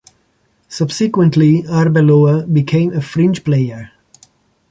[0.67, 3.91] Subsequently, Arbeloa became a fringe player.